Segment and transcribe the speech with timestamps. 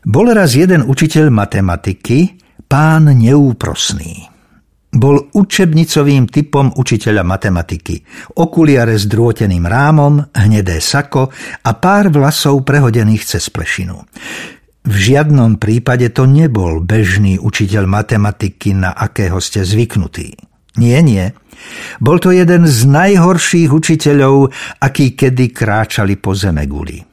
[0.00, 4.32] Bol raz jeden učiteľ matematiky, pán neúprosný.
[4.90, 8.00] Bol učebnicovým typom učiteľa matematiky.
[8.40, 11.30] Okuliare s drôteným rámom, hnedé sako
[11.62, 14.00] a pár vlasov prehodených cez plešinu.
[14.80, 20.32] V žiadnom prípade to nebol bežný učiteľ matematiky, na akého ste zvyknutí.
[20.80, 21.28] Nie, nie.
[22.00, 24.48] Bol to jeden z najhorších učiteľov,
[24.80, 27.09] akí kedy kráčali po zeme guli.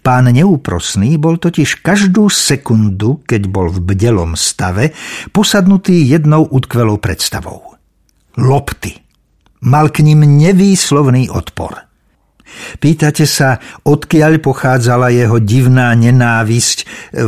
[0.00, 4.96] Pán neúprosný bol totiž každú sekundu, keď bol v bdelom stave,
[5.30, 7.76] posadnutý jednou utkvelou predstavou.
[8.40, 8.96] Lopty.
[9.64, 11.88] Mal k ním nevýslovný odpor.
[12.78, 16.78] Pýtate sa, odkiaľ pochádzala jeho divná nenávisť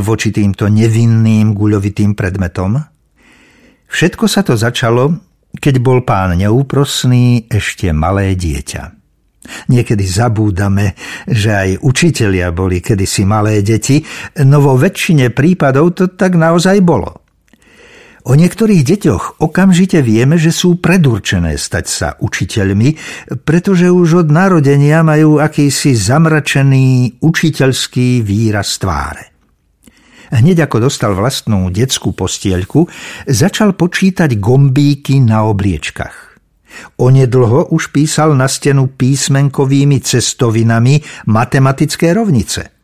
[0.04, 2.78] voči týmto nevinným guľovitým predmetom?
[3.86, 5.16] Všetko sa to začalo,
[5.56, 9.05] keď bol pán neúprosný ešte malé dieťa.
[9.68, 10.94] Niekedy zabúdame,
[11.26, 14.02] že aj učitelia boli kedysi malé deti,
[14.44, 17.26] no vo väčšine prípadov to tak naozaj bolo.
[18.26, 22.98] O niektorých deťoch okamžite vieme, že sú predurčené stať sa učiteľmi,
[23.46, 29.30] pretože už od narodenia majú akýsi zamračený učiteľský výraz tváre.
[30.34, 32.90] Hneď ako dostal vlastnú detskú postielku,
[33.30, 36.35] začal počítať gombíky na obliečkach.
[36.96, 42.76] Onedlho už písal na stenu písmenkovými cestovinami matematické rovnice.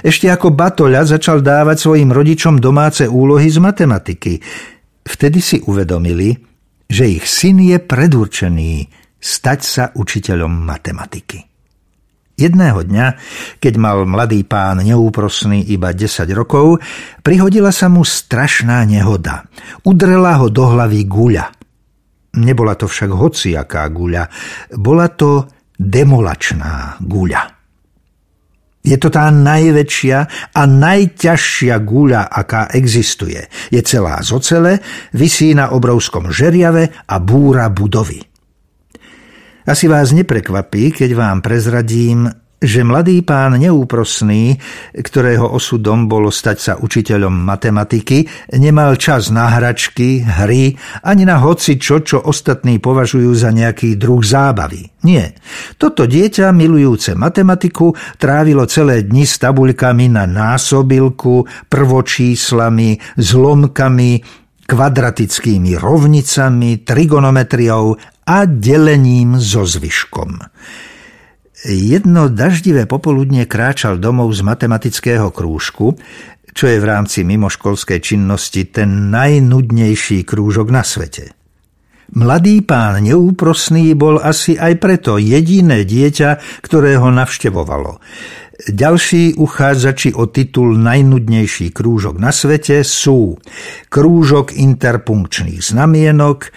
[0.00, 4.40] Ešte ako batoľa začal dávať svojim rodičom domáce úlohy z matematiky.
[5.04, 6.32] Vtedy si uvedomili,
[6.88, 8.72] že ich syn je predurčený
[9.20, 11.54] stať sa učiteľom matematiky.
[12.34, 13.06] Jedného dňa,
[13.62, 16.82] keď mal mladý pán neúprosný iba 10 rokov,
[17.22, 19.46] prihodila sa mu strašná nehoda.
[19.86, 21.63] Udrela ho do hlavy guľa.
[22.34, 24.26] Nebola to však hociaká guľa,
[24.78, 25.46] bola to
[25.78, 27.54] demolačná guľa.
[28.84, 30.18] Je to tá najväčšia
[30.52, 33.40] a najťažšia guľa, aká existuje.
[33.72, 34.72] Je celá z ocele,
[35.16, 38.20] vysí na obrovskom žeriave a búra budovy.
[39.64, 42.28] Asi vás neprekvapí, keď vám prezradím,
[42.64, 44.56] že mladý pán neúprosný,
[44.96, 48.24] ktorého osudom bolo stať sa učiteľom matematiky,
[48.56, 50.72] nemal čas na hračky, hry,
[51.04, 54.88] ani na hoci čo, čo ostatní považujú za nejaký druh zábavy.
[55.04, 55.36] Nie.
[55.76, 64.12] Toto dieťa, milujúce matematiku, trávilo celé dni s tabuľkami na násobilku, prvočíslami, zlomkami,
[64.64, 70.40] kvadratickými rovnicami, trigonometriou a delením so zvyškom.
[71.64, 75.96] Jedno daždivé popoludne kráčal domov z matematického krúžku,
[76.52, 81.32] čo je v rámci mimoškolskej činnosti ten najnudnejší krúžok na svete.
[82.12, 87.96] Mladý pán neúprosný bol asi aj preto jediné dieťa, ktoré ho navštevovalo.
[88.68, 93.40] Ďalší uchádzači o titul najnudnejší krúžok na svete sú
[93.88, 96.52] krúžok interpunkčných znamienok,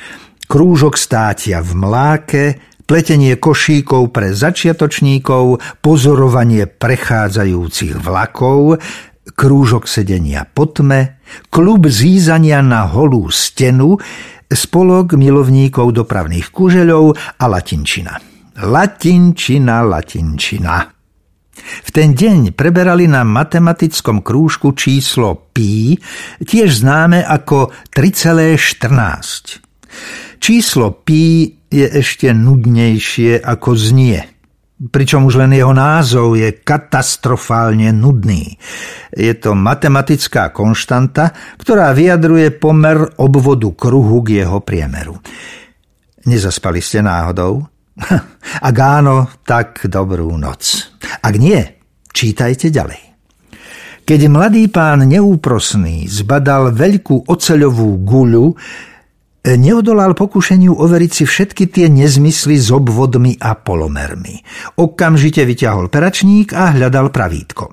[0.52, 2.44] krúžok státia v mláke,
[2.88, 8.80] pletenie košíkov pre začiatočníkov, pozorovanie prechádzajúcich vlakov,
[9.36, 11.20] krúžok sedenia po tme,
[11.52, 14.00] klub zízania na holú stenu,
[14.48, 18.16] spolok milovníkov dopravných kužeľov a latinčina.
[18.64, 20.96] Latinčina, latinčina.
[21.58, 25.98] V ten deň preberali na matematickom krúžku číslo pi,
[26.40, 30.38] tiež známe ako 3,14.
[30.38, 34.24] Číslo pi je ešte nudnejšie ako znie.
[34.78, 38.62] Pričom už len jeho názov je katastrofálne nudný.
[39.10, 45.18] Je to matematická konštanta, ktorá vyjadruje pomer obvodu kruhu k jeho priemeru.
[46.30, 47.66] Nezaspali ste náhodou?
[48.70, 50.94] Ak áno, tak dobrú noc.
[51.26, 51.58] Ak nie,
[52.14, 53.02] čítajte ďalej.
[54.08, 58.46] Keď mladý pán neúprosný zbadal veľkú oceľovú guľu,
[59.56, 64.44] neodolal pokušeniu overiť si všetky tie nezmysly s obvodmi a polomermi.
[64.76, 67.72] Okamžite vyťahol peračník a hľadal pravítko.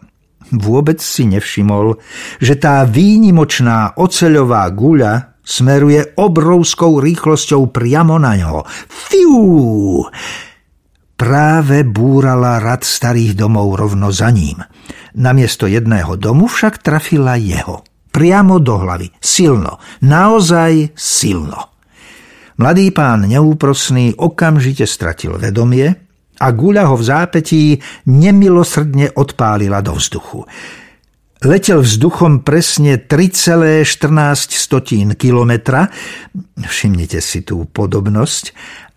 [0.54, 1.98] Vôbec si nevšimol,
[2.38, 8.62] že tá výnimočná oceľová guľa smeruje obrovskou rýchlosťou priamo na ňo.
[8.86, 10.04] Fiú!
[11.14, 14.62] Práve búrala rad starých domov rovno za ním.
[15.16, 19.10] Namiesto jedného domu však trafila jeho priamo do hlavy.
[19.18, 19.82] Silno.
[20.06, 21.74] Naozaj silno.
[22.54, 25.90] Mladý pán neúprosný okamžite stratil vedomie
[26.38, 27.62] a guľa ho v zápetí
[28.06, 30.46] nemilosrdne odpálila do vzduchu.
[31.44, 33.84] Letel vzduchom presne 3,14
[35.18, 35.90] kilometra,
[36.56, 38.44] všimnite si tú podobnosť,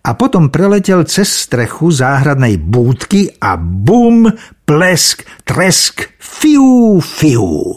[0.08, 4.32] a potom preletel cez strechu záhradnej búdky a bum,
[4.64, 7.76] plesk, tresk, fiu, fiu.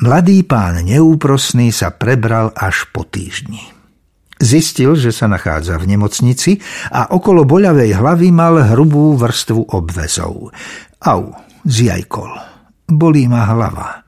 [0.00, 3.60] Mladý pán neúprosný sa prebral až po týždni.
[4.40, 6.56] Zistil, že sa nachádza v nemocnici
[6.88, 10.56] a okolo boľavej hlavy mal hrubú vrstvu obvezov.
[11.04, 11.22] Au,
[11.68, 12.32] zjajkol.
[12.88, 14.00] Bolí ma hlava.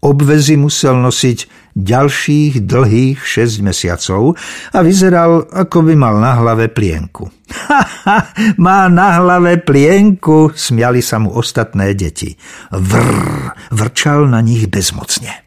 [0.00, 4.34] Obvezy musel nosiť ďalších dlhých 6 mesiacov
[4.72, 7.28] a vyzeral, ako by mal na hlave plienku.
[7.68, 8.18] Ha, ha,
[8.56, 12.32] má na hlave plienku, smiali sa mu ostatné deti.
[12.72, 15.46] Vrr, vrčal na nich bezmocne.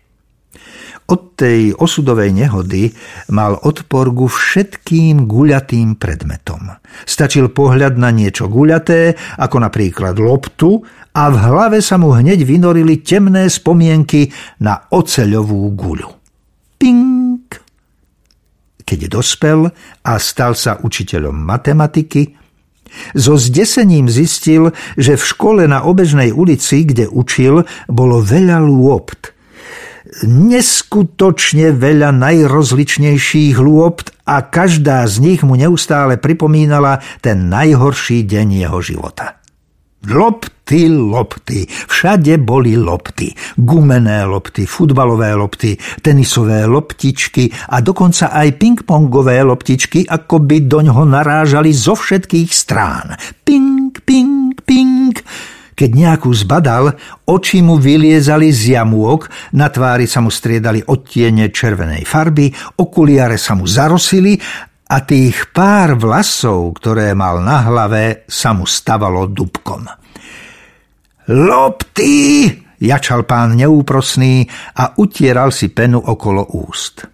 [1.10, 2.94] Od tej osudovej nehody
[3.34, 6.70] mal odpor ku všetkým guľatým predmetom.
[7.02, 13.02] Stačil pohľad na niečo guľaté, ako napríklad loptu, a v hlave sa mu hneď vynorili
[13.02, 14.30] temné spomienky
[14.62, 16.19] na oceľovú guľu.
[19.00, 19.72] Keď dospel
[20.04, 22.36] a stal sa učiteľom matematiky,
[23.16, 29.32] so zdesením zistil, že v škole na obežnej ulici, kde učil, bolo veľa lôpt–
[30.26, 38.80] neskutočne veľa najrozličnejších lôpt a každá z nich mu neustále pripomínala ten najhorší deň jeho
[38.82, 39.39] života.
[40.08, 43.36] Lopty, lopty, všade boli lopty.
[43.60, 51.76] Gumené lopty, futbalové lopty, tenisové loptičky a dokonca aj pingpongové loptičky, ako by doňho narážali
[51.76, 53.20] zo všetkých strán.
[53.44, 55.20] Ping, ping, ping.
[55.76, 56.96] Keď nejakú zbadal,
[57.28, 63.56] oči mu vyliezali z jamôk, na tvári sa mu striedali odtiene červenej farby, okuliare sa
[63.56, 64.36] mu zarosili
[64.90, 69.86] a tých pár vlasov, ktoré mal na hlave, sa mu stavalo dubkom.
[71.30, 72.50] Lopty!
[72.80, 74.48] jačal pán neúprosný
[74.80, 77.06] a utieral si penu okolo úst.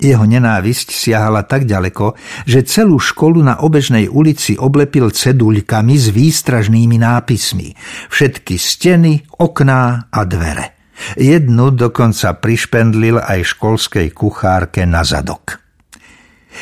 [0.00, 2.16] Jeho nenávisť siahala tak ďaleko,
[2.48, 7.76] že celú školu na obežnej ulici oblepil ceduľkami s výstražnými nápismi.
[8.08, 10.80] Všetky steny, okná a dvere.
[11.20, 15.59] Jednu dokonca prišpendlil aj školskej kuchárke na zadok.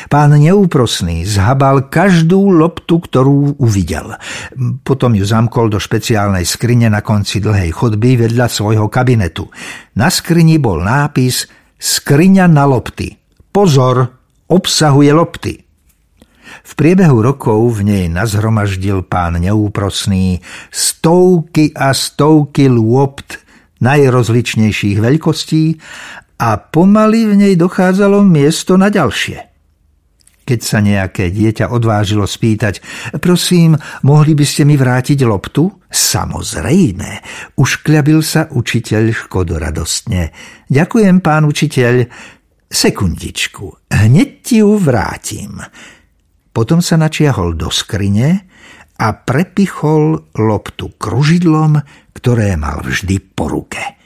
[0.07, 4.15] Pán neúprosný zhabal každú loptu, ktorú uvidel.
[4.87, 9.51] Potom ju zamkol do špeciálnej skrine na konci dlhej chodby vedľa svojho kabinetu.
[9.99, 11.49] Na skrini bol nápis
[11.79, 13.15] Skriňa na lopty.
[13.55, 14.03] Pozor,
[14.51, 15.53] obsahuje lopty.
[16.65, 23.39] V priebehu rokov v nej nazhromaždil pán neúprosný stovky a stovky lôpt
[23.79, 25.79] najrozličnejších veľkostí
[26.39, 29.48] a pomaly v nej dochádzalo miesto na ďalšie.
[30.49, 32.81] Keď sa nejaké dieťa odvážilo spýtať,
[33.21, 35.69] prosím, mohli by ste mi vrátiť loptu?
[35.85, 37.09] Samozrejme,
[37.53, 40.33] uškľabil sa učiteľ škodoradostne.
[40.65, 42.09] Ďakujem, pán učiteľ,
[42.65, 45.61] Sekundičku, hneď ti ju vrátim.
[46.49, 48.49] Potom sa načiahol do skrine
[48.97, 51.77] a prepichol loptu kružidlom,
[52.17, 53.98] ktoré mal vždy po ruke.